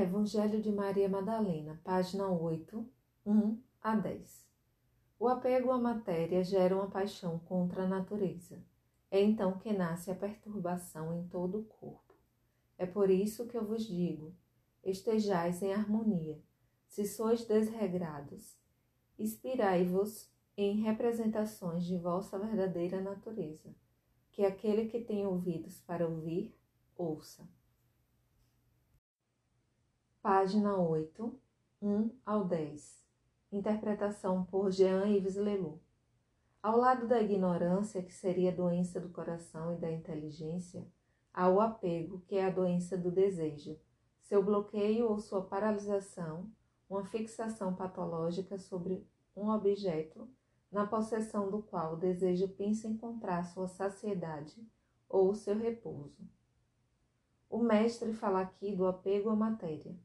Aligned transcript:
Evangelho 0.00 0.62
de 0.62 0.70
Maria 0.70 1.08
Madalena, 1.08 1.80
página 1.82 2.28
8, 2.28 2.88
1 3.26 3.58
a 3.82 3.96
10. 3.96 4.46
O 5.18 5.26
apego 5.26 5.72
à 5.72 5.78
matéria 5.78 6.44
gera 6.44 6.76
uma 6.76 6.88
paixão 6.88 7.40
contra 7.40 7.82
a 7.82 7.88
natureza. 7.88 8.62
É 9.10 9.20
então 9.20 9.58
que 9.58 9.72
nasce 9.72 10.08
a 10.08 10.14
perturbação 10.14 11.18
em 11.18 11.26
todo 11.26 11.58
o 11.58 11.64
corpo. 11.64 12.14
É 12.78 12.86
por 12.86 13.10
isso 13.10 13.48
que 13.48 13.58
eu 13.58 13.64
vos 13.64 13.84
digo: 13.84 14.32
estejais 14.84 15.62
em 15.62 15.74
harmonia. 15.74 16.40
Se 16.86 17.04
sois 17.04 17.44
desregrados, 17.44 18.56
inspirai-vos 19.18 20.30
em 20.56 20.80
representações 20.80 21.84
de 21.84 21.96
vossa 21.98 22.38
verdadeira 22.38 23.00
natureza, 23.00 23.74
que 24.30 24.44
aquele 24.44 24.86
que 24.86 25.00
tem 25.00 25.26
ouvidos 25.26 25.80
para 25.80 26.06
ouvir, 26.06 26.56
ouça. 26.96 27.57
Página 30.30 30.76
8, 30.76 31.40
1 31.80 32.10
ao 32.26 32.44
10. 32.44 33.02
Interpretação 33.50 34.44
por 34.44 34.70
Jean-Yves 34.70 35.36
Leloup. 35.36 35.80
Ao 36.62 36.76
lado 36.76 37.08
da 37.08 37.18
ignorância, 37.18 38.02
que 38.02 38.12
seria 38.12 38.52
a 38.52 38.54
doença 38.54 39.00
do 39.00 39.08
coração 39.08 39.72
e 39.72 39.78
da 39.78 39.90
inteligência, 39.90 40.86
há 41.32 41.48
o 41.48 41.62
apego, 41.62 42.20
que 42.26 42.36
é 42.36 42.44
a 42.44 42.50
doença 42.50 42.94
do 42.94 43.10
desejo, 43.10 43.80
seu 44.20 44.42
bloqueio 44.42 45.08
ou 45.08 45.18
sua 45.18 45.40
paralisação, 45.40 46.46
uma 46.90 47.06
fixação 47.06 47.74
patológica 47.74 48.58
sobre 48.58 49.08
um 49.34 49.48
objeto, 49.48 50.28
na 50.70 50.86
possessão 50.86 51.50
do 51.50 51.62
qual 51.62 51.94
o 51.94 51.98
desejo 51.98 52.48
pensa 52.48 52.86
encontrar 52.86 53.44
sua 53.44 53.66
saciedade 53.66 54.62
ou 55.08 55.34
seu 55.34 55.56
repouso. 55.56 56.22
O 57.48 57.60
mestre 57.60 58.12
fala 58.12 58.42
aqui 58.42 58.76
do 58.76 58.86
apego 58.86 59.30
à 59.30 59.34
matéria. 59.34 59.96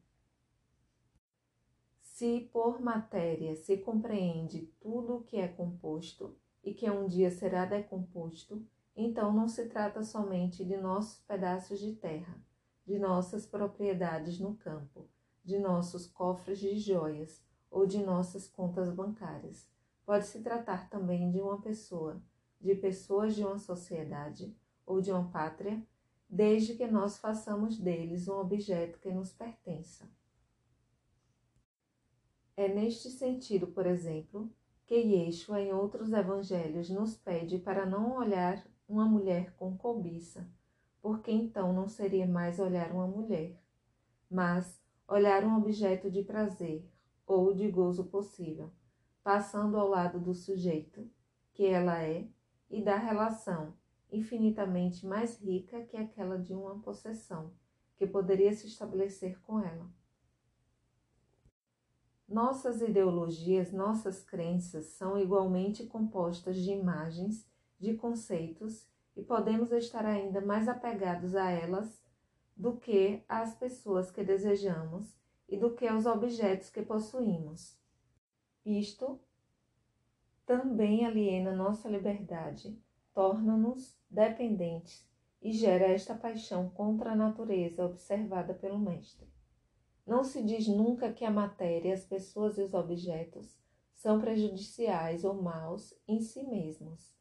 Se 2.23 2.39
por 2.53 2.79
matéria 2.79 3.53
se 3.53 3.75
compreende 3.75 4.73
tudo 4.79 5.17
o 5.17 5.23
que 5.23 5.35
é 5.35 5.45
composto 5.45 6.33
e 6.63 6.73
que 6.73 6.89
um 6.89 7.05
dia 7.05 7.29
será 7.29 7.65
decomposto, 7.65 8.65
então 8.95 9.33
não 9.33 9.45
se 9.45 9.65
trata 9.65 10.01
somente 10.03 10.63
de 10.63 10.77
nossos 10.77 11.19
pedaços 11.23 11.79
de 11.79 11.91
terra, 11.91 12.41
de 12.85 12.97
nossas 12.97 13.45
propriedades 13.45 14.39
no 14.39 14.55
campo, 14.55 15.05
de 15.43 15.59
nossos 15.59 16.07
cofres 16.07 16.59
de 16.59 16.79
joias 16.79 17.43
ou 17.69 17.85
de 17.85 18.01
nossas 18.01 18.47
contas 18.47 18.89
bancárias. 18.89 19.67
Pode-se 20.05 20.39
tratar 20.41 20.89
também 20.89 21.29
de 21.29 21.41
uma 21.41 21.59
pessoa, 21.59 22.23
de 22.57 22.73
pessoas 22.73 23.35
de 23.35 23.43
uma 23.43 23.59
sociedade 23.59 24.55
ou 24.85 25.01
de 25.01 25.11
uma 25.11 25.27
pátria, 25.29 25.85
desde 26.29 26.75
que 26.75 26.87
nós 26.87 27.17
façamos 27.17 27.77
deles 27.77 28.29
um 28.29 28.39
objeto 28.39 28.97
que 28.99 29.11
nos 29.11 29.33
pertença. 29.33 30.09
É 32.55 32.67
neste 32.67 33.09
sentido, 33.09 33.67
por 33.67 33.85
exemplo, 33.85 34.51
que 34.85 34.95
Yeshua 34.95 35.59
em 35.61 35.73
outros 35.73 36.11
evangelhos 36.11 36.89
nos 36.89 37.15
pede 37.15 37.57
para 37.57 37.85
não 37.85 38.15
olhar 38.15 38.63
uma 38.87 39.05
mulher 39.05 39.55
com 39.55 39.75
cobiça, 39.75 40.47
porque 41.01 41.31
então 41.31 41.73
não 41.73 41.87
seria 41.87 42.27
mais 42.27 42.59
olhar 42.59 42.91
uma 42.91 43.07
mulher, 43.07 43.59
mas 44.29 44.79
olhar 45.07 45.43
um 45.43 45.57
objeto 45.57 46.11
de 46.11 46.23
prazer 46.23 46.87
ou 47.25 47.53
de 47.53 47.69
gozo 47.71 48.05
possível, 48.05 48.69
passando 49.23 49.77
ao 49.77 49.87
lado 49.87 50.19
do 50.19 50.33
sujeito, 50.33 51.09
que 51.53 51.65
ela 51.65 52.03
é, 52.03 52.27
e 52.69 52.81
da 52.83 52.97
relação 52.97 53.73
infinitamente 54.11 55.07
mais 55.07 55.41
rica 55.41 55.83
que 55.85 55.97
aquela 55.97 56.37
de 56.37 56.53
uma 56.53 56.77
possessão, 56.79 57.51
que 57.95 58.05
poderia 58.05 58.53
se 58.53 58.67
estabelecer 58.67 59.41
com 59.41 59.59
ela. 59.59 59.89
Nossas 62.33 62.81
ideologias, 62.81 63.71
nossas 63.71 64.23
crenças 64.23 64.85
são 64.85 65.19
igualmente 65.19 65.85
compostas 65.85 66.55
de 66.55 66.71
imagens, 66.71 67.47
de 67.79 67.93
conceitos 67.93 68.87
e 69.15 69.21
podemos 69.21 69.71
estar 69.71 70.03
ainda 70.03 70.41
mais 70.41 70.67
apegados 70.67 71.35
a 71.35 71.51
elas 71.51 72.03
do 72.57 72.75
que 72.75 73.21
às 73.29 73.53
pessoas 73.53 74.09
que 74.09 74.23
desejamos 74.23 75.15
e 75.47 75.57
do 75.57 75.75
que 75.75 75.87
aos 75.87 76.07
objetos 76.07 76.71
que 76.71 76.81
possuímos. 76.81 77.77
Isto 78.65 79.19
também 80.43 81.05
aliena 81.05 81.55
nossa 81.55 81.87
liberdade, 81.87 82.75
torna-nos 83.13 83.95
dependentes 84.09 85.07
e 85.39 85.51
gera 85.51 85.85
esta 85.85 86.15
paixão 86.15 86.67
contra 86.71 87.11
a 87.11 87.15
natureza 87.15 87.85
observada 87.85 88.55
pelo 88.55 88.79
Mestre. 88.79 89.32
Não 90.05 90.23
se 90.23 90.43
diz 90.43 90.67
nunca 90.67 91.11
que 91.13 91.23
a 91.23 91.31
matéria, 91.31 91.93
as 91.93 92.05
pessoas 92.05 92.57
e 92.57 92.61
os 92.61 92.73
objetos 92.73 93.57
são 93.93 94.19
prejudiciais 94.19 95.23
ou 95.23 95.41
maus 95.41 95.93
em 96.07 96.19
si 96.19 96.43
mesmos. 96.43 97.15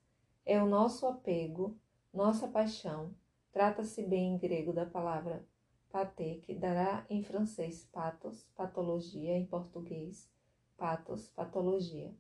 É 0.44 0.60
o 0.60 0.66
nosso 0.66 1.06
apego, 1.06 1.78
nossa 2.12 2.48
paixão. 2.48 3.14
Trata-se 3.52 4.02
bem 4.02 4.34
em 4.34 4.38
grego 4.38 4.72
da 4.72 4.84
palavra 4.84 5.46
paté, 5.90 6.36
que 6.36 6.54
dará 6.54 7.06
em 7.08 7.22
francês 7.22 7.84
patos, 7.92 8.48
patologia, 8.56 9.36
em 9.36 9.46
português 9.46 10.28
patos, 10.76 11.28
patologia, 11.28 12.12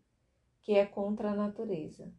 que 0.60 0.74
é 0.74 0.86
contra 0.86 1.32
a 1.32 1.34
natureza. 1.34 2.12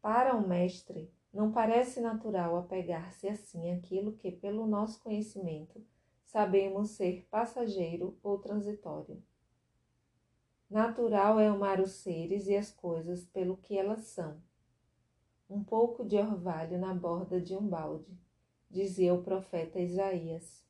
Para 0.00 0.34
o 0.34 0.48
mestre, 0.48 1.12
não 1.32 1.52
parece 1.52 2.00
natural 2.00 2.56
apegar-se 2.56 3.28
assim 3.28 3.70
àquilo 3.72 4.16
que, 4.16 4.32
pelo 4.32 4.66
nosso 4.66 5.02
conhecimento, 5.02 5.84
sabemos 6.24 6.90
ser 6.90 7.26
passageiro 7.30 8.18
ou 8.22 8.38
transitório. 8.38 9.22
Natural 10.70 11.38
é 11.38 11.48
amar 11.48 11.80
os 11.80 11.92
seres 11.92 12.46
e 12.46 12.56
as 12.56 12.70
coisas 12.70 13.24
pelo 13.24 13.56
que 13.56 13.76
elas 13.76 14.00
são. 14.00 14.42
Um 15.48 15.62
pouco 15.62 16.04
de 16.04 16.16
orvalho 16.16 16.78
na 16.78 16.94
borda 16.94 17.40
de 17.40 17.54
um 17.54 17.66
balde, 17.66 18.18
dizia 18.70 19.14
o 19.14 19.22
profeta 19.22 19.80
Isaías. 19.80 20.66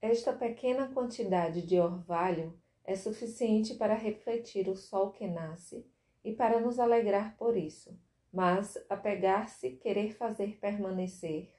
Esta 0.00 0.32
pequena 0.32 0.88
quantidade 0.88 1.62
de 1.62 1.78
orvalho 1.78 2.58
é 2.84 2.94
suficiente 2.94 3.74
para 3.74 3.94
refletir 3.94 4.68
o 4.68 4.76
sol 4.76 5.10
que 5.10 5.26
nasce 5.26 5.86
e 6.22 6.32
para 6.32 6.60
nos 6.60 6.78
alegrar 6.78 7.36
por 7.36 7.56
isso 7.56 7.98
mas 8.34 8.76
apegar-se, 8.90 9.76
querer 9.76 10.12
fazer 10.16 10.58
permanecer 10.58 11.54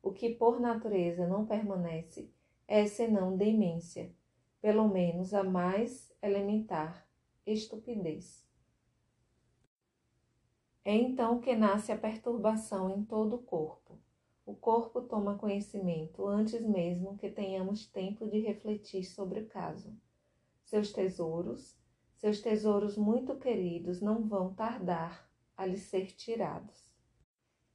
o 0.00 0.12
que 0.12 0.30
por 0.30 0.60
natureza 0.60 1.26
não 1.26 1.44
permanece, 1.44 2.30
é 2.68 2.86
senão 2.86 3.36
demência, 3.36 4.14
pelo 4.60 4.86
menos 4.86 5.34
a 5.34 5.42
mais 5.42 6.14
elementar 6.22 7.04
estupidez. 7.44 8.46
É 10.84 10.94
então 10.94 11.40
que 11.40 11.56
nasce 11.56 11.90
a 11.90 11.98
perturbação 11.98 12.96
em 12.96 13.04
todo 13.04 13.34
o 13.34 13.42
corpo. 13.42 13.98
O 14.46 14.54
corpo 14.54 15.02
toma 15.02 15.38
conhecimento 15.38 16.26
antes 16.26 16.60
mesmo 16.60 17.16
que 17.16 17.30
tenhamos 17.30 17.86
tempo 17.86 18.28
de 18.28 18.38
refletir 18.38 19.04
sobre 19.04 19.40
o 19.40 19.46
caso. 19.48 19.92
Seus 20.64 20.92
tesouros, 20.92 21.76
seus 22.16 22.40
tesouros 22.40 22.96
muito 22.96 23.36
queridos, 23.36 24.00
não 24.00 24.26
vão 24.26 24.54
tardar 24.54 25.31
a 25.56 25.66
lhe 25.66 25.76
ser 25.76 26.12
tirados. 26.14 26.92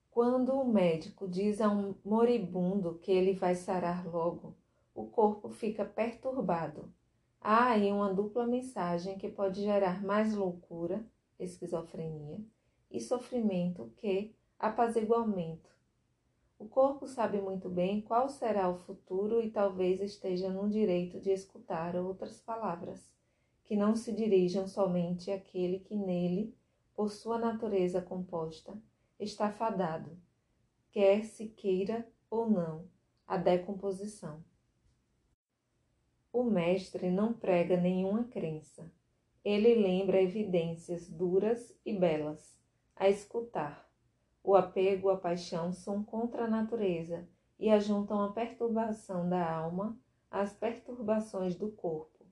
Quando 0.09 0.53
o 0.53 0.65
médico 0.65 1.27
diz 1.27 1.61
a 1.61 1.69
um 1.69 1.93
moribundo 2.03 2.97
que 2.99 3.11
ele 3.11 3.33
vai 3.33 3.53
sarar 3.53 4.05
logo, 4.07 4.55
o 4.95 5.05
corpo 5.05 5.49
fica 5.49 5.85
perturbado. 5.85 6.91
Há 7.39 7.69
aí 7.69 7.91
uma 7.91 8.13
dupla 8.13 8.47
mensagem 8.47 9.17
que 9.17 9.29
pode 9.29 9.61
gerar 9.61 10.03
mais 10.03 10.33
loucura, 10.33 11.05
esquizofrenia, 11.39 12.43
e 12.89 12.99
sofrimento 12.99 13.91
que 13.97 14.33
apaziguamento. 14.57 15.69
O 16.57 16.67
corpo 16.67 17.07
sabe 17.07 17.39
muito 17.39 17.69
bem 17.69 18.01
qual 18.01 18.27
será 18.27 18.67
o 18.67 18.79
futuro 18.79 19.39
e 19.43 19.51
talvez 19.51 20.01
esteja 20.01 20.49
no 20.49 20.67
direito 20.67 21.19
de 21.19 21.29
escutar 21.29 21.95
outras 21.95 22.39
palavras, 22.41 23.13
que 23.63 23.75
não 23.75 23.95
se 23.95 24.11
dirijam 24.11 24.67
somente 24.67 25.29
àquele 25.29 25.79
que 25.79 25.95
nele 25.95 26.55
por 26.97 27.11
sua 27.11 27.37
natureza 27.37 28.01
composta, 28.01 28.75
está 29.19 29.51
fadado, 29.51 30.17
quer 30.89 31.25
se 31.25 31.47
queira 31.49 32.09
ou 32.27 32.49
não, 32.49 32.89
à 33.27 33.37
decomposição. 33.37 34.43
O 36.33 36.43
mestre 36.43 37.11
não 37.11 37.33
prega 37.33 37.77
nenhuma 37.77 38.23
crença. 38.23 38.91
Ele 39.45 39.75
lembra 39.75 40.19
evidências 40.19 41.07
duras 41.07 41.71
e 41.85 41.93
belas 41.93 42.59
a 42.95 43.07
escutar. 43.07 43.87
O 44.43 44.55
apego, 44.55 45.11
a 45.11 45.17
paixão 45.17 45.71
são 45.71 46.03
contra 46.03 46.45
a 46.45 46.49
natureza 46.49 47.29
e 47.59 47.69
ajuntam 47.69 48.23
a 48.23 48.31
perturbação 48.31 49.29
da 49.29 49.47
alma 49.47 49.95
às 50.31 50.51
perturbações 50.51 51.55
do 51.55 51.69
corpo. 51.69 52.25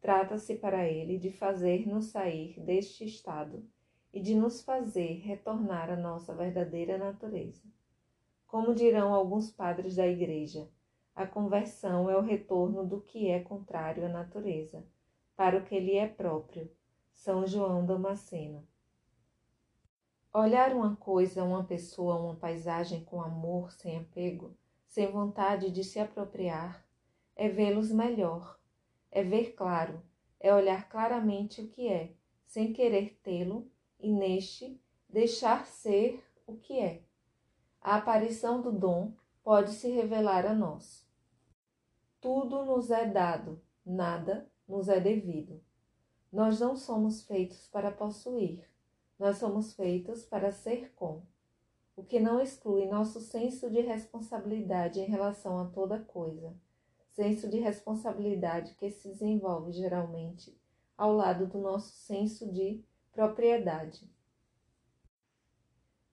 Trata-se 0.00 0.56
para 0.56 0.88
ele 0.88 1.18
de 1.18 1.30
fazer-nos 1.30 2.06
sair 2.06 2.58
deste 2.58 3.04
estado 3.04 3.64
e 4.12 4.20
de 4.20 4.34
nos 4.34 4.62
fazer 4.62 5.20
retornar 5.20 5.90
à 5.90 5.96
nossa 5.96 6.34
verdadeira 6.34 6.96
natureza. 6.96 7.62
Como 8.46 8.74
dirão 8.74 9.12
alguns 9.12 9.50
padres 9.50 9.96
da 9.96 10.06
Igreja, 10.06 10.68
a 11.14 11.26
conversão 11.26 12.08
é 12.08 12.16
o 12.16 12.22
retorno 12.22 12.86
do 12.86 13.00
que 13.00 13.28
é 13.28 13.40
contrário 13.40 14.06
à 14.06 14.08
natureza, 14.08 14.86
para 15.36 15.58
o 15.58 15.64
que 15.64 15.78
lhe 15.78 15.96
é 15.96 16.06
próprio. 16.06 16.70
São 17.12 17.46
João 17.46 17.84
Damasceno. 17.84 18.66
Olhar 20.32 20.72
uma 20.72 20.94
coisa, 20.94 21.42
uma 21.42 21.64
pessoa, 21.64 22.20
uma 22.20 22.36
paisagem 22.36 23.04
com 23.04 23.20
amor, 23.20 23.72
sem 23.72 23.98
apego, 23.98 24.56
sem 24.86 25.10
vontade 25.10 25.70
de 25.70 25.82
se 25.82 25.98
apropriar, 25.98 26.86
é 27.34 27.48
vê-los 27.48 27.90
melhor, 27.90 28.58
é 29.10 29.22
ver 29.22 29.54
claro, 29.54 30.00
é 30.38 30.54
olhar 30.54 30.88
claramente 30.88 31.60
o 31.60 31.68
que 31.68 31.88
é, 31.88 32.12
sem 32.46 32.72
querer 32.72 33.18
tê-lo, 33.22 33.68
e 33.98 34.12
neste 34.12 34.80
deixar 35.08 35.66
ser 35.66 36.24
o 36.46 36.56
que 36.56 36.78
é. 36.78 37.02
A 37.80 37.96
aparição 37.96 38.60
do 38.60 38.72
dom 38.72 39.12
pode 39.42 39.72
se 39.72 39.88
revelar 39.88 40.44
a 40.46 40.54
nós. 40.54 41.06
Tudo 42.20 42.64
nos 42.64 42.90
é 42.90 43.06
dado, 43.06 43.60
nada 43.84 44.50
nos 44.66 44.88
é 44.88 45.00
devido. 45.00 45.62
Nós 46.32 46.60
não 46.60 46.76
somos 46.76 47.22
feitos 47.22 47.68
para 47.68 47.90
possuir, 47.90 48.68
nós 49.18 49.38
somos 49.38 49.72
feitos 49.72 50.24
para 50.24 50.52
ser 50.52 50.92
com, 50.94 51.22
o 51.96 52.02
que 52.04 52.20
não 52.20 52.40
exclui 52.40 52.86
nosso 52.86 53.20
senso 53.20 53.70
de 53.70 53.80
responsabilidade 53.80 55.00
em 55.00 55.06
relação 55.06 55.58
a 55.58 55.64
toda 55.64 55.98
coisa, 55.98 56.54
senso 57.10 57.48
de 57.48 57.58
responsabilidade 57.58 58.74
que 58.74 58.90
se 58.90 59.08
desenvolve 59.08 59.72
geralmente 59.72 60.56
ao 60.96 61.12
lado 61.12 61.46
do 61.46 61.58
nosso 61.58 61.92
senso 61.92 62.52
de 62.52 62.84
propriedade. 63.18 64.08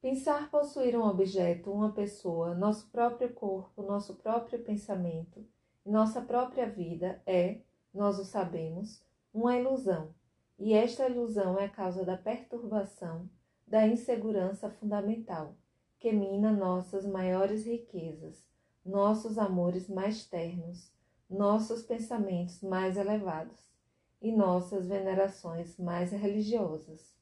Pensar 0.02 0.50
possuir 0.50 0.98
um 0.98 1.04
objeto, 1.04 1.72
uma 1.72 1.92
pessoa, 1.92 2.56
nosso 2.56 2.90
próprio 2.90 3.32
corpo, 3.32 3.84
nosso 3.84 4.16
próprio 4.16 4.58
pensamento 4.64 5.46
nossa 5.86 6.20
própria 6.20 6.68
vida 6.68 7.22
é, 7.28 7.62
nós 7.94 8.18
o 8.18 8.26
sabemos, 8.26 9.04
uma 9.32 9.56
ilusão, 9.56 10.16
e 10.58 10.74
esta 10.74 11.08
ilusão 11.08 11.60
é 11.60 11.66
a 11.66 11.70
causa 11.70 12.04
da 12.04 12.18
perturbação, 12.18 13.30
da 13.68 13.86
insegurança 13.88 14.68
fundamental, 14.68 15.56
que 16.00 16.12
mina 16.12 16.52
nossas 16.52 17.06
maiores 17.06 17.68
riquezas, 17.68 18.44
nossos 18.84 19.38
amores 19.38 19.88
mais 19.88 20.26
ternos, 20.26 20.92
nossos 21.30 21.84
pensamentos 21.84 22.64
mais 22.64 22.98
elevados 22.98 23.75
e 24.22 24.32
nossas 24.32 24.88
venerações 24.88 25.78
mais 25.78 26.12
religiosas. 26.12 27.16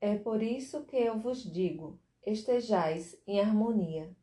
É 0.00 0.16
por 0.16 0.42
isso 0.42 0.84
que 0.84 0.96
eu 0.96 1.18
vos 1.18 1.42
digo: 1.42 1.98
estejais 2.24 3.20
em 3.26 3.40
harmonia. 3.40 4.14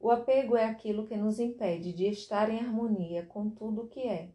O 0.00 0.10
apego 0.10 0.56
é 0.56 0.64
aquilo 0.64 1.06
que 1.06 1.16
nos 1.16 1.38
impede 1.38 1.92
de 1.92 2.06
estar 2.06 2.48
em 2.50 2.58
harmonia 2.58 3.26
com 3.26 3.50
tudo 3.50 3.82
o 3.82 3.88
que 3.88 4.00
é. 4.00 4.30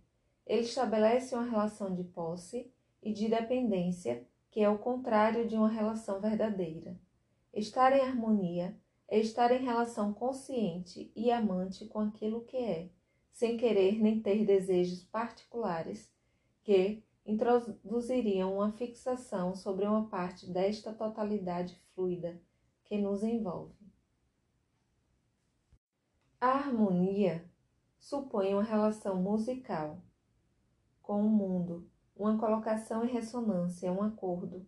Ele 0.46 0.62
estabelece 0.62 1.34
uma 1.34 1.50
relação 1.50 1.96
de 1.96 2.04
posse 2.04 2.72
e 3.02 3.14
de 3.14 3.30
dependência, 3.30 4.28
que 4.52 4.60
é 4.60 4.70
o 4.70 4.78
contrário 4.78 5.48
de 5.48 5.56
uma 5.56 5.70
relação 5.70 6.20
verdadeira. 6.20 7.00
Estar 7.54 7.94
em 7.94 8.02
harmonia 8.02 8.78
é 9.08 9.20
estar 9.20 9.52
em 9.52 9.64
relação 9.64 10.14
consciente 10.14 11.12
e 11.16 11.32
amante 11.32 11.86
com 11.86 12.00
aquilo 12.00 12.44
que 12.44 12.58
é, 12.58 12.90
sem 13.34 13.58
querer 13.58 14.00
nem 14.02 14.22
ter 14.22 14.46
desejos 14.46 15.04
particulares 15.04 16.10
que, 16.64 17.04
introduziriam 17.26 18.56
uma 18.56 18.72
fixação 18.74 19.56
sobre 19.56 19.86
uma 19.86 20.08
parte 20.08 20.50
desta 20.50 20.94
totalidade 20.94 21.76
fluida 21.94 22.42
que 22.84 22.98
nos 22.98 23.24
envolve. 23.24 23.74
A 26.40 26.50
harmonia 26.50 27.50
supõe 27.98 28.54
uma 28.54 28.64
relação 28.64 29.22
musical 29.22 30.02
com 31.02 31.22
o 31.22 31.30
mundo, 31.30 31.90
uma 32.16 32.38
colocação 32.38 33.06
em 33.06 33.12
ressonância, 33.12 33.92
um 33.92 34.04
acordo. 34.04 34.68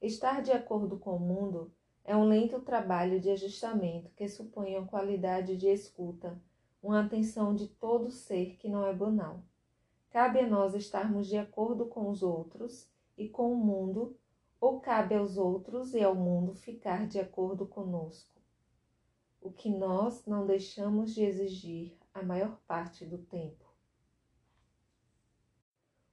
Estar 0.00 0.40
de 0.40 0.52
acordo 0.52 0.98
com 0.98 1.16
o 1.16 1.20
mundo 1.20 1.74
é 2.04 2.16
um 2.16 2.24
lento 2.24 2.60
trabalho 2.60 3.20
de 3.20 3.30
ajustamento 3.30 4.12
que 4.14 4.28
supõe 4.28 4.76
uma 4.76 4.86
qualidade 4.86 5.56
de 5.56 5.66
escuta, 5.66 6.40
uma 6.86 7.04
atenção 7.04 7.54
de 7.54 7.66
todo 7.66 8.10
ser 8.10 8.56
que 8.56 8.68
não 8.68 8.86
é 8.86 8.94
banal. 8.94 9.42
Cabe 10.10 10.40
a 10.40 10.46
nós 10.48 10.74
estarmos 10.74 11.26
de 11.26 11.36
acordo 11.36 11.86
com 11.86 12.08
os 12.08 12.22
outros 12.22 12.88
e 13.18 13.28
com 13.28 13.52
o 13.52 13.56
mundo, 13.56 14.16
ou 14.60 14.80
cabe 14.80 15.14
aos 15.14 15.36
outros 15.36 15.94
e 15.94 16.02
ao 16.02 16.14
mundo 16.14 16.54
ficar 16.54 17.06
de 17.06 17.18
acordo 17.18 17.66
conosco? 17.66 18.40
O 19.40 19.50
que 19.50 19.68
nós 19.68 20.24
não 20.26 20.46
deixamos 20.46 21.12
de 21.12 21.22
exigir 21.22 21.96
a 22.14 22.22
maior 22.22 22.58
parte 22.66 23.04
do 23.04 23.18
tempo. 23.18 23.66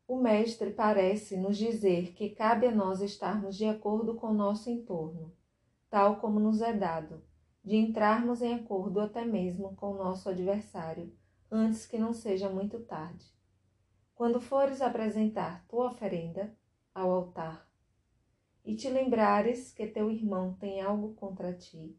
O 0.05 0.17
Mestre 0.17 0.71
parece 0.71 1.37
nos 1.37 1.57
dizer 1.57 2.13
que 2.13 2.29
cabe 2.29 2.67
a 2.67 2.75
nós 2.75 2.99
estarmos 2.99 3.55
de 3.55 3.65
acordo 3.65 4.15
com 4.15 4.27
o 4.27 4.33
nosso 4.33 4.69
entorno, 4.69 5.31
tal 5.89 6.17
como 6.19 6.41
nos 6.41 6.61
é 6.61 6.73
dado, 6.73 7.23
de 7.63 7.75
entrarmos 7.75 8.41
em 8.41 8.53
acordo 8.53 8.99
até 8.99 9.23
mesmo 9.23 9.75
com 9.75 9.91
o 9.91 9.97
nosso 9.97 10.29
adversário, 10.29 11.13
antes 11.49 11.85
que 11.85 11.97
não 11.97 12.13
seja 12.13 12.49
muito 12.49 12.79
tarde 12.81 13.33
quando 14.15 14.39
fores 14.39 14.81
apresentar 14.81 15.65
tua 15.67 15.87
oferenda 15.87 16.55
ao 16.93 17.11
altar 17.11 17.67
e 18.63 18.75
te 18.75 18.89
lembrares 18.89 19.73
que 19.73 19.87
teu 19.87 20.09
irmão 20.09 20.53
tem 20.53 20.81
algo 20.81 21.13
contra 21.15 21.51
ti, 21.51 21.97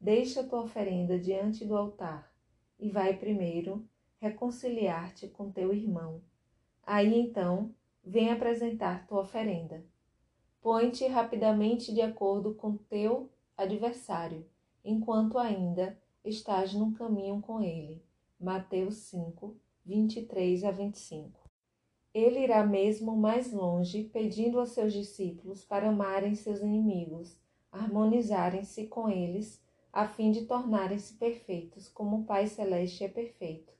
deixa 0.00 0.44
tua 0.44 0.62
oferenda 0.62 1.18
diante 1.18 1.64
do 1.64 1.76
altar 1.76 2.32
e 2.78 2.90
vai 2.90 3.16
primeiro 3.16 3.88
reconciliar-te 4.18 5.28
com 5.28 5.50
teu 5.50 5.74
irmão. 5.74 6.22
Aí 6.82 7.18
então, 7.18 7.74
vem 8.04 8.30
apresentar 8.30 9.06
tua 9.06 9.22
oferenda. 9.22 9.84
Põe-te 10.60 11.06
rapidamente 11.06 11.92
de 11.92 12.00
acordo 12.00 12.54
com 12.54 12.76
teu 12.76 13.30
adversário, 13.56 14.46
enquanto 14.84 15.38
ainda 15.38 15.98
estás 16.24 16.74
no 16.74 16.92
caminho 16.92 17.40
com 17.40 17.60
ele. 17.60 18.04
Mateus 18.38 18.96
5, 18.96 19.56
23 19.84 20.64
a 20.64 20.70
25. 20.70 21.40
Ele 22.12 22.40
irá 22.40 22.64
mesmo 22.64 23.16
mais 23.16 23.52
longe, 23.52 24.04
pedindo 24.04 24.60
a 24.60 24.66
seus 24.66 24.92
discípulos 24.92 25.64
para 25.64 25.88
amarem 25.88 26.34
seus 26.34 26.60
inimigos, 26.60 27.36
harmonizarem-se 27.72 28.86
com 28.86 29.08
eles, 29.08 29.60
a 29.92 30.06
fim 30.06 30.30
de 30.30 30.46
tornarem-se 30.46 31.14
perfeitos, 31.14 31.88
como 31.88 32.18
o 32.18 32.24
Pai 32.24 32.46
Celeste 32.46 33.04
é 33.04 33.08
perfeito, 33.08 33.72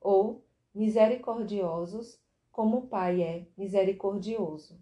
ou 0.00 0.44
misericordiosos, 0.74 2.20
como 2.50 2.78
o 2.78 2.86
Pai 2.86 3.22
é 3.22 3.46
misericordioso. 3.56 4.80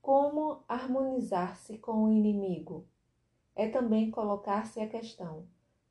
Como 0.00 0.62
harmonizar-se 0.66 1.78
com 1.78 2.04
o 2.04 2.12
inimigo? 2.12 2.86
É 3.58 3.68
também 3.68 4.08
colocar-se 4.08 4.80
a 4.80 4.88
questão: 4.88 5.44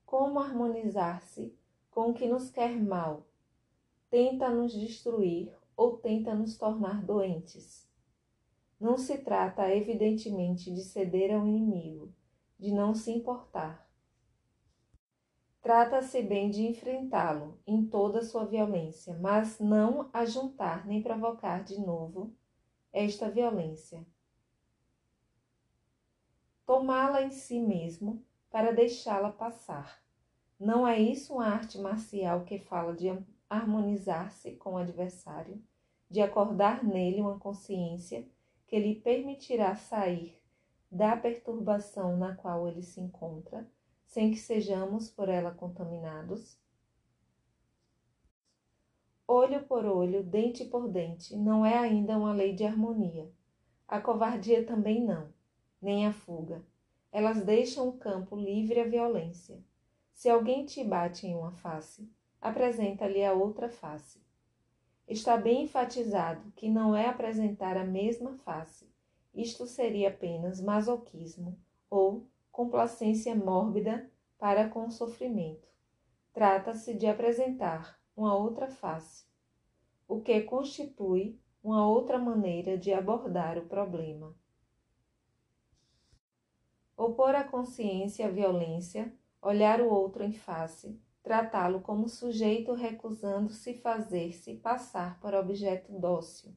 como 0.06 0.40
harmonizar-se 0.40 1.54
com 1.92 2.12
o 2.12 2.14
que 2.14 2.26
nos 2.26 2.50
quer 2.50 2.82
mal, 2.82 3.28
tenta 4.10 4.50
nos 4.50 4.72
destruir 4.72 5.54
ou 5.76 5.98
tenta 5.98 6.34
nos 6.34 6.58
tornar 6.58 7.04
doentes. 7.04 7.86
Não 8.80 8.98
se 8.98 9.18
trata, 9.18 9.70
evidentemente, 9.76 10.74
de 10.74 10.82
ceder 10.82 11.36
ao 11.36 11.46
inimigo, 11.46 12.14
de 12.58 12.72
não 12.72 12.96
se 12.96 13.12
importar. 13.12 13.86
Trata-se 15.62 16.22
bem 16.22 16.50
de 16.50 16.66
enfrentá-lo 16.66 17.60
em 17.68 17.86
toda 17.86 18.24
sua 18.24 18.46
violência, 18.46 19.18
mas 19.20 19.60
não 19.60 20.10
ajuntar 20.14 20.88
nem 20.88 21.02
provocar 21.02 21.66
de 21.66 21.78
novo 21.78 22.34
esta 22.94 23.30
violência. 23.30 24.08
Tomá-la 26.68 27.22
em 27.24 27.32
si 27.32 27.62
mesmo 27.62 28.22
para 28.52 28.74
deixá-la 28.74 29.32
passar. 29.32 30.04
Não 30.60 30.86
é 30.86 31.00
isso 31.00 31.36
uma 31.36 31.48
arte 31.48 31.78
marcial 31.78 32.44
que 32.44 32.60
fala 32.60 32.94
de 32.94 33.08
harmonizar-se 33.50 34.52
com 34.58 34.74
o 34.74 34.78
adversário, 34.78 35.64
de 36.12 36.20
acordar 36.20 36.84
nele 36.84 37.22
uma 37.22 37.40
consciência 37.40 38.28
que 38.68 38.78
lhe 38.78 38.96
permitirá 38.96 39.78
sair 39.78 40.38
da 40.92 41.16
perturbação 41.16 42.18
na 42.18 42.36
qual 42.36 42.68
ele 42.68 42.82
se 42.82 43.00
encontra, 43.00 43.66
sem 44.06 44.32
que 44.32 44.38
sejamos 44.38 45.10
por 45.10 45.30
ela 45.30 45.52
contaminados? 45.52 46.60
Olho 49.26 49.64
por 49.64 49.86
olho, 49.86 50.22
dente 50.22 50.66
por 50.66 50.90
dente, 50.90 51.34
não 51.34 51.66
é 51.66 51.78
ainda 51.78 52.18
uma 52.18 52.34
lei 52.34 52.54
de 52.54 52.66
harmonia. 52.66 53.32
A 53.88 54.02
covardia 54.02 54.66
também 54.66 55.02
não, 55.02 55.32
nem 55.82 56.08
a 56.08 56.14
fuga. 56.14 56.64
Elas 57.12 57.44
deixam 57.44 57.88
o 57.88 57.98
campo 57.98 58.36
livre 58.36 58.80
à 58.80 58.84
violência. 58.84 59.60
Se 60.14 60.30
alguém 60.30 60.66
te 60.66 60.84
bate 60.84 61.28
em 61.28 61.36
uma 61.36 61.52
face, 61.52 62.10
apresenta-lhe 62.42 63.24
a 63.24 63.34
outra 63.34 63.70
face. 63.70 64.22
Está 65.08 65.38
bem 65.38 65.64
enfatizado 65.64 66.52
que 66.56 66.70
não 66.70 66.96
é 66.96 67.08
apresentar 67.08 67.78
a 67.78 67.86
mesma 67.86 68.34
face. 68.40 68.90
Isto 69.34 69.66
seria 69.68 70.10
apenas 70.10 70.60
masoquismo 70.60 71.58
ou 71.90 72.26
complacência 72.52 73.36
mórbida 73.36 74.10
para 74.38 74.68
com 74.68 74.88
o 74.88 74.92
sofrimento. 74.92 75.68
Trata-se 76.34 76.94
de 76.94 77.08
apresentar 77.08 78.00
uma 78.16 78.36
outra 78.36 78.68
face, 78.68 79.26
o 80.08 80.20
que 80.20 80.42
constitui 80.42 81.40
uma 81.64 81.88
outra 81.88 82.18
maneira 82.18 82.78
de 82.78 82.92
abordar 82.94 83.58
o 83.58 83.66
problema. 83.68 84.36
Opor 86.98 87.36
à 87.36 87.44
consciência 87.44 88.26
a 88.26 88.32
violência, 88.32 89.14
olhar 89.40 89.80
o 89.80 89.88
outro 89.88 90.24
em 90.24 90.32
face, 90.32 91.00
tratá-lo 91.22 91.80
como 91.80 92.10
sujeito 92.10 92.74
recusando-se 92.74 93.76
fazer-se 93.76 94.56
passar 94.56 95.20
por 95.20 95.36
objeto 95.36 95.92
dócil. 95.92 96.56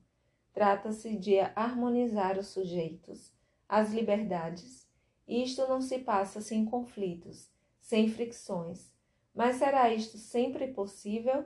Trata-se 0.55 1.15
de 1.19 1.39
harmonizar 1.55 2.39
os 2.39 2.47
sujeitos, 2.47 3.35
as 3.69 3.93
liberdades. 3.93 4.89
Isto 5.29 5.69
não 5.69 5.83
se 5.83 5.99
passa 5.99 6.41
sem 6.41 6.65
conflitos, 6.65 7.51
sem 7.79 8.09
fricções. 8.09 8.91
Mas 9.35 9.57
será 9.57 9.93
isto 9.93 10.17
sempre 10.17 10.69
possível? 10.69 11.45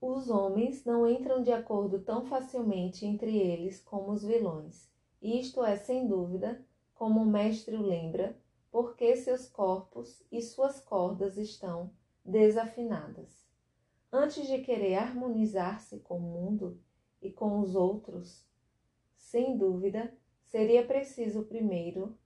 Os 0.00 0.30
homens 0.30 0.84
não 0.84 1.10
entram 1.10 1.42
de 1.42 1.50
acordo 1.50 1.98
tão 1.98 2.24
facilmente 2.24 3.04
entre 3.04 3.36
eles 3.36 3.80
como 3.80 4.12
os 4.12 4.22
vilões. 4.22 4.88
Isto 5.20 5.64
é, 5.64 5.76
sem 5.76 6.06
dúvida, 6.06 6.64
como 6.98 7.22
o 7.22 7.26
mestre 7.26 7.76
o 7.76 7.82
lembra, 7.82 8.36
porque 8.72 9.14
seus 9.14 9.48
corpos 9.48 10.20
e 10.32 10.42
suas 10.42 10.80
cordas 10.80 11.38
estão 11.38 11.92
desafinadas. 12.24 13.48
Antes 14.12 14.48
de 14.48 14.58
querer 14.58 14.96
harmonizar-se 14.96 16.00
com 16.00 16.18
o 16.18 16.20
mundo 16.20 16.82
e 17.22 17.30
com 17.30 17.60
os 17.60 17.76
outros, 17.76 18.44
sem 19.14 19.56
dúvida, 19.56 20.12
seria 20.42 20.84
preciso 20.84 21.44
primeiro 21.44 22.18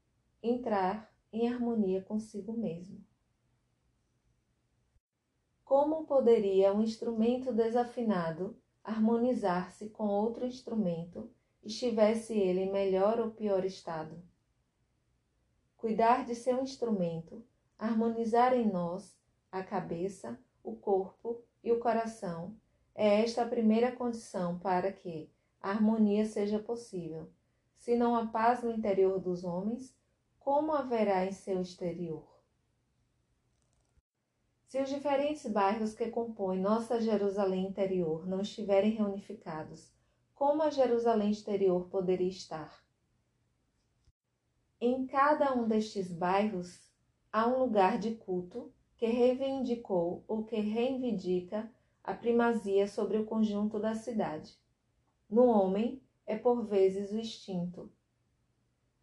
entrar 0.42 1.14
em 1.30 1.52
harmonia 1.52 2.00
consigo 2.00 2.54
mesmo. 2.56 3.04
Como 5.66 6.06
poderia 6.06 6.72
um 6.72 6.80
instrumento 6.80 7.52
desafinado 7.52 8.56
harmonizar-se 8.82 9.90
com 9.90 10.06
outro 10.06 10.46
instrumento, 10.46 11.30
estivesse 11.62 12.32
ele 12.32 12.60
em 12.62 12.72
melhor 12.72 13.20
ou 13.20 13.32
pior 13.32 13.66
estado? 13.66 14.31
Cuidar 15.82 16.24
de 16.24 16.36
seu 16.36 16.62
instrumento, 16.62 17.44
harmonizar 17.76 18.54
em 18.54 18.70
nós 18.70 19.18
a 19.50 19.64
cabeça, 19.64 20.38
o 20.62 20.76
corpo 20.76 21.42
e 21.60 21.72
o 21.72 21.80
coração. 21.80 22.54
É 22.94 23.20
esta 23.20 23.42
a 23.42 23.48
primeira 23.48 23.90
condição 23.90 24.60
para 24.60 24.92
que 24.92 25.28
a 25.60 25.70
harmonia 25.70 26.24
seja 26.24 26.60
possível. 26.60 27.28
Se 27.76 27.96
não 27.96 28.14
há 28.14 28.28
paz 28.28 28.62
no 28.62 28.70
interior 28.70 29.18
dos 29.18 29.42
homens, 29.42 29.92
como 30.38 30.72
haverá 30.72 31.26
em 31.26 31.32
seu 31.32 31.60
exterior? 31.60 32.28
Se 34.68 34.80
os 34.80 34.88
diferentes 34.88 35.50
bairros 35.50 35.94
que 35.94 36.12
compõem 36.12 36.60
nossa 36.60 37.00
Jerusalém 37.00 37.66
interior 37.66 38.24
não 38.24 38.40
estiverem 38.40 38.92
reunificados, 38.92 39.92
como 40.32 40.62
a 40.62 40.70
Jerusalém 40.70 41.32
exterior 41.32 41.88
poderia 41.88 42.28
estar? 42.28 42.81
Em 44.84 45.06
cada 45.06 45.54
um 45.54 45.68
destes 45.68 46.12
bairros 46.12 46.90
há 47.32 47.46
um 47.46 47.60
lugar 47.60 48.00
de 48.00 48.16
culto 48.16 48.72
que 48.96 49.06
reivindicou 49.06 50.24
ou 50.26 50.42
que 50.42 50.56
reivindica 50.56 51.72
a 52.02 52.12
primazia 52.12 52.88
sobre 52.88 53.16
o 53.16 53.24
conjunto 53.24 53.78
da 53.78 53.94
cidade. 53.94 54.58
No 55.30 55.46
homem 55.46 56.02
é 56.26 56.36
por 56.36 56.64
vezes 56.64 57.12
o 57.12 57.16
instinto, 57.16 57.92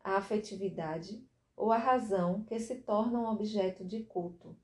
a 0.03 0.17
afetividade 0.17 1.25
ou 1.55 1.71
a 1.71 1.77
razão 1.77 2.43
que 2.43 2.59
se 2.59 2.81
tornam 2.81 3.31
objeto 3.31 3.85
de 3.85 4.03
culto 4.03 4.57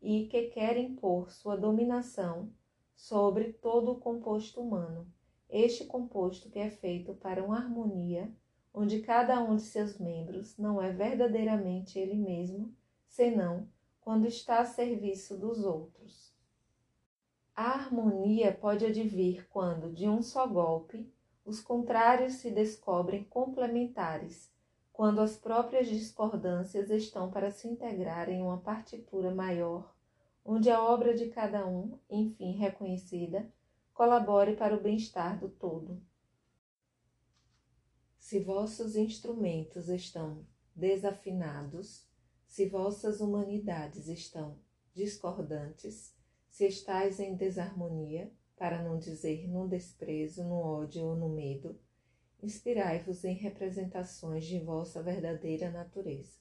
e 0.00 0.26
que 0.26 0.44
quer 0.44 0.78
impor 0.78 1.30
sua 1.30 1.54
dominação 1.54 2.50
sobre 2.96 3.52
todo 3.52 3.92
o 3.92 4.00
composto 4.00 4.62
humano, 4.62 5.06
este 5.50 5.84
composto 5.84 6.48
que 6.48 6.58
é 6.58 6.70
feito 6.70 7.12
para 7.12 7.44
uma 7.44 7.58
harmonia 7.58 8.34
onde 8.74 9.00
cada 9.00 9.42
um 9.42 9.56
de 9.56 9.62
seus 9.62 9.98
membros 9.98 10.56
não 10.56 10.80
é 10.80 10.90
verdadeiramente 10.90 11.98
ele 11.98 12.14
mesmo, 12.14 12.74
senão 13.06 13.68
quando 14.00 14.26
está 14.26 14.60
a 14.60 14.64
serviço 14.64 15.36
dos 15.36 15.62
outros. 15.62 16.32
A 17.54 17.72
harmonia 17.72 18.52
pode 18.52 18.86
advir 18.86 19.46
quando, 19.50 19.92
de 19.92 20.08
um 20.08 20.22
só 20.22 20.46
golpe, 20.46 21.12
os 21.44 21.60
contrários 21.60 22.34
se 22.34 22.50
descobrem 22.50 23.24
complementares, 23.24 24.50
quando 24.92 25.20
as 25.20 25.36
próprias 25.36 25.88
discordâncias 25.88 26.90
estão 26.90 27.30
para 27.30 27.50
se 27.50 27.68
integrar 27.68 28.28
em 28.28 28.42
uma 28.42 28.58
partitura 28.58 29.34
maior, 29.34 29.94
onde 30.44 30.70
a 30.70 30.82
obra 30.82 31.14
de 31.14 31.28
cada 31.28 31.66
um, 31.66 31.98
enfim 32.10 32.52
reconhecida, 32.52 33.46
colabore 33.92 34.56
para 34.56 34.74
o 34.74 34.80
bem-estar 34.80 35.38
do 35.38 35.48
todo. 35.48 36.00
Se 38.32 38.40
vossos 38.40 38.96
instrumentos 38.96 39.90
estão 39.90 40.46
desafinados, 40.74 42.08
se 42.46 42.66
vossas 42.66 43.20
humanidades 43.20 44.08
estão 44.08 44.56
discordantes, 44.94 46.16
se 46.48 46.66
estáis 46.66 47.20
em 47.20 47.36
desarmonia, 47.36 48.32
para 48.56 48.82
não 48.82 48.98
dizer 48.98 49.46
no 49.46 49.68
desprezo, 49.68 50.44
no 50.44 50.54
ódio 50.54 51.04
ou 51.04 51.14
no 51.14 51.28
medo, 51.28 51.78
inspirai-vos 52.42 53.22
em 53.22 53.34
representações 53.34 54.46
de 54.46 54.60
vossa 54.60 55.02
verdadeira 55.02 55.70
natureza. 55.70 56.38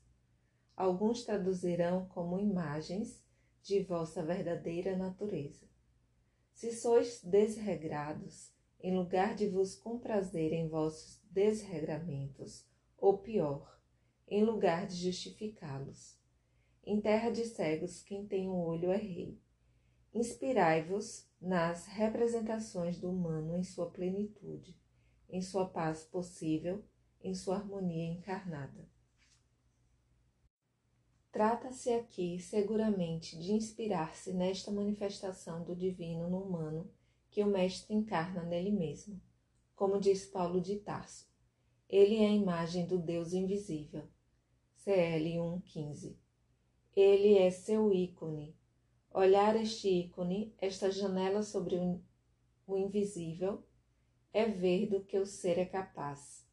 Alguns 0.77 1.25
traduzirão 1.25 2.05
como 2.05 2.39
imagens 2.39 3.21
de 3.62 3.83
vossa 3.83 4.24
verdadeira 4.24 4.95
natureza. 4.95 5.67
Se 6.53 6.71
sois 6.71 7.21
desregrados, 7.21 8.50
em 8.79 8.95
lugar 8.95 9.36
de 9.36 9.50
vos 9.50 9.75
comprazer 9.75 10.53
em 10.53 10.69
vossos 10.69 11.20
desregramentos, 11.31 12.65
ou 12.97 13.17
pior, 13.17 13.79
em 14.27 14.43
lugar 14.43 14.85
de 14.85 14.95
justificá-los. 14.95 16.19
Em 16.83 17.00
terra 17.00 17.29
de 17.29 17.45
cegos, 17.45 18.01
quem 18.01 18.27
tem 18.27 18.50
um 18.50 18.65
olho 18.65 18.91
é 18.91 18.97
rei. 18.97 19.39
Inspirai-vos 20.13 21.27
nas 21.39 21.88
representações 21.88 23.00
do 23.00 23.09
humano 23.09 23.55
em 23.55 23.63
sua 23.63 23.89
plenitude, 23.89 24.77
em 25.29 25.41
sua 25.41 25.69
paz 25.69 26.03
possível, 26.03 26.83
em 27.21 27.33
sua 27.33 27.55
harmonia 27.57 28.11
encarnada. 28.11 28.89
Trata-se 31.31 31.93
aqui, 31.93 32.39
seguramente, 32.39 33.39
de 33.39 33.53
inspirar-se 33.53 34.33
nesta 34.33 34.69
manifestação 34.69 35.63
do 35.63 35.73
divino 35.73 36.29
no 36.29 36.43
humano 36.43 36.91
que 37.29 37.41
o 37.41 37.47
Mestre 37.47 37.95
encarna 37.95 38.43
nele 38.43 38.71
mesmo 38.71 39.21
como 39.81 40.00
diz 40.00 40.27
Paulo 40.27 40.61
de 40.61 40.75
Tarso. 40.75 41.27
Ele 41.89 42.17
é 42.17 42.27
a 42.27 42.31
imagem 42.31 42.85
do 42.85 43.00
Deus 43.00 43.33
invisível. 43.33 44.07
CL 44.75 45.39
1,15. 45.39 46.15
Ele 46.95 47.39
é 47.39 47.50
seu 47.50 47.91
ícone. 47.91 48.55
Olhar 49.09 49.55
este 49.55 49.89
ícone, 49.89 50.53
esta 50.59 50.91
janela 50.91 51.41
sobre 51.41 51.77
o 52.67 52.77
invisível, 52.77 53.63
é 54.31 54.45
ver 54.45 54.85
do 54.85 55.03
que 55.03 55.17
o 55.17 55.25
ser 55.25 55.57
é 55.57 55.65
capaz, 55.65 56.47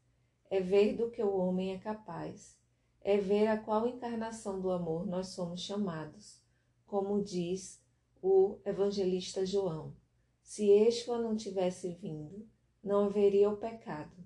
é 0.49 0.59
ver 0.59 0.97
do 0.97 1.11
que 1.11 1.23
o 1.23 1.37
homem 1.37 1.75
é 1.75 1.79
capaz, 1.79 2.59
é 3.03 3.19
ver 3.19 3.47
a 3.47 3.59
qual 3.59 3.87
encarnação 3.87 4.59
do 4.59 4.71
amor 4.71 5.07
nós 5.07 5.35
somos 5.35 5.61
chamados, 5.61 6.43
como 6.87 7.23
diz 7.23 7.79
o 8.23 8.59
evangelista 8.65 9.45
João. 9.45 9.95
Se 10.43 10.65
Yeshua 10.65 11.19
não 11.19 11.37
tivesse 11.37 11.93
vindo, 11.93 12.49
não 12.89 13.05
haveria 13.05 13.51
o 13.51 13.57
pecado. 13.59 14.17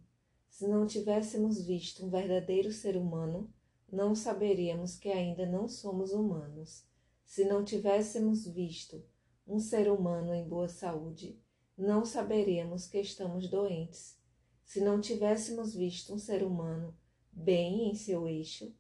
Se 0.48 0.68
não 0.68 0.86
tivéssemos 0.86 1.60
visto 1.66 2.06
um 2.06 2.08
verdadeiro 2.08 2.70
ser 2.70 2.96
humano, 2.96 3.52
não 3.90 4.14
saberíamos 4.14 4.96
que 4.96 5.08
ainda 5.08 5.44
não 5.44 5.66
somos 5.66 6.12
humanos. 6.12 6.86
Se 7.24 7.44
não 7.44 7.64
tivéssemos 7.64 8.46
visto 8.46 9.04
um 9.48 9.58
ser 9.58 9.90
humano 9.90 10.32
em 10.32 10.48
boa 10.48 10.68
saúde, 10.68 11.36
não 11.76 12.04
saberíamos 12.04 12.86
que 12.86 13.00
estamos 13.00 13.50
doentes. 13.50 14.16
Se 14.64 14.80
não 14.80 15.00
tivéssemos 15.00 15.74
visto 15.74 16.14
um 16.14 16.18
ser 16.18 16.44
humano 16.44 16.96
bem 17.32 17.90
em 17.90 17.96
seu 17.96 18.28
eixo, 18.28 18.72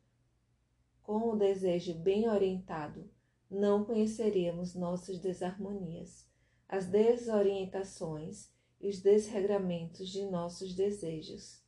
com 1.02 1.30
o 1.30 1.36
desejo 1.36 1.94
bem 1.94 2.28
orientado, 2.28 3.10
não 3.50 3.84
conheceríamos 3.84 4.76
nossas 4.76 5.18
desarmonias, 5.18 6.30
as 6.68 6.86
desorientações 6.86 8.52
e 8.82 8.88
os 8.88 9.00
desregramentos 9.00 10.08
de 10.08 10.26
nossos 10.26 10.74
desejos. 10.74 11.62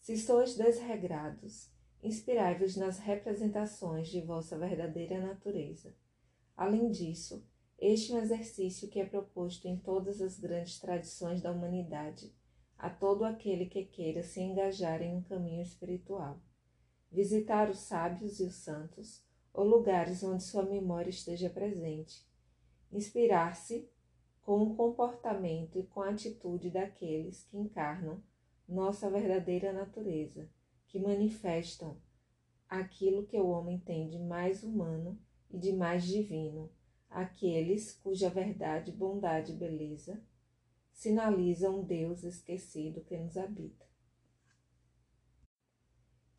Se 0.00 0.16
sois 0.16 0.56
desregrados, 0.56 1.70
inspirai-vos 2.02 2.74
nas 2.76 2.98
representações 2.98 4.08
de 4.08 4.22
vossa 4.22 4.56
verdadeira 4.58 5.20
natureza. 5.20 5.94
Além 6.56 6.90
disso, 6.90 7.46
este 7.78 8.12
é 8.12 8.14
um 8.14 8.18
exercício 8.18 8.88
que 8.88 8.98
é 8.98 9.04
proposto 9.04 9.66
em 9.66 9.76
todas 9.76 10.22
as 10.22 10.38
grandes 10.38 10.78
tradições 10.78 11.42
da 11.42 11.52
humanidade, 11.52 12.34
a 12.78 12.88
todo 12.88 13.24
aquele 13.24 13.66
que 13.66 13.84
queira 13.84 14.22
se 14.22 14.40
engajar 14.40 15.02
em 15.02 15.14
um 15.14 15.22
caminho 15.22 15.62
espiritual. 15.62 16.40
Visitar 17.10 17.70
os 17.70 17.78
sábios 17.78 18.40
e 18.40 18.44
os 18.44 18.56
santos, 18.56 19.22
ou 19.52 19.64
lugares 19.64 20.22
onde 20.22 20.42
sua 20.42 20.64
memória 20.64 21.10
esteja 21.10 21.48
presente. 21.48 22.26
Inspirar-se 22.90 23.88
com 24.44 24.62
o 24.62 24.74
comportamento 24.74 25.78
e 25.78 25.84
com 25.84 26.02
a 26.02 26.10
atitude 26.10 26.70
daqueles 26.70 27.44
que 27.44 27.56
encarnam 27.56 28.22
nossa 28.68 29.10
verdadeira 29.10 29.72
natureza, 29.72 30.48
que 30.86 30.98
manifestam 31.00 31.96
aquilo 32.68 33.26
que 33.26 33.38
o 33.38 33.48
homem 33.48 33.78
tem 33.78 34.08
de 34.08 34.18
mais 34.18 34.62
humano 34.62 35.18
e 35.50 35.58
de 35.58 35.72
mais 35.72 36.04
divino, 36.04 36.70
aqueles 37.08 37.94
cuja 37.94 38.28
verdade, 38.28 38.92
bondade 38.92 39.52
e 39.52 39.56
beleza 39.56 40.22
sinalizam 40.92 41.80
um 41.80 41.84
Deus 41.84 42.22
esquecido 42.22 43.02
que 43.02 43.16
nos 43.16 43.36
habita. 43.36 43.84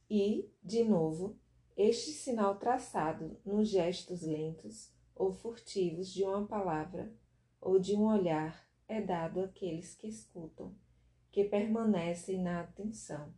E, 0.09 0.49
de 0.63 0.83
novo, 0.83 1.37
este 1.75 2.11
sinal 2.11 2.57
traçado 2.57 3.37
nos 3.43 3.67
gestos 3.67 4.21
lentos 4.21 4.93
ou 5.15 5.33
furtivos 5.33 6.13
de 6.13 6.23
uma 6.23 6.47
palavra 6.47 7.13
ou 7.65 7.79
de 7.79 7.95
um 7.95 8.05
olhar 8.05 8.63
é 8.87 9.01
dado 9.01 9.41
àqueles 9.41 9.95
que 9.95 10.07
escutam, 10.07 10.71
que 11.31 11.43
permanecem 11.45 12.39
na 12.39 12.61
atenção, 12.61 13.33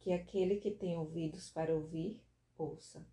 que 0.00 0.12
aquele 0.12 0.56
que 0.56 0.72
tem 0.72 0.98
ouvidos 0.98 1.48
para 1.48 1.72
ouvir, 1.72 2.20
ouça. 2.58 3.06